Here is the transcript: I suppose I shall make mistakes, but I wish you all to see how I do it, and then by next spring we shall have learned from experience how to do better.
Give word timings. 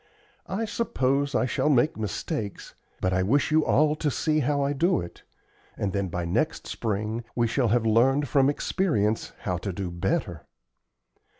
I 0.49 0.65
suppose 0.65 1.35
I 1.35 1.45
shall 1.45 1.69
make 1.69 1.95
mistakes, 1.95 2.73
but 3.01 3.13
I 3.13 3.21
wish 3.21 3.51
you 3.51 3.63
all 3.63 3.95
to 3.97 4.09
see 4.09 4.39
how 4.39 4.63
I 4.63 4.73
do 4.73 4.99
it, 4.99 5.21
and 5.77 5.93
then 5.93 6.07
by 6.07 6.25
next 6.25 6.65
spring 6.65 7.23
we 7.35 7.45
shall 7.45 7.67
have 7.67 7.85
learned 7.85 8.27
from 8.27 8.49
experience 8.49 9.31
how 9.41 9.57
to 9.57 9.71
do 9.71 9.91
better. 9.91 10.47